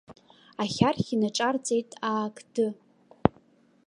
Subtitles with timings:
[0.63, 2.67] Ахьархь инаҿарҵеит аа-қды.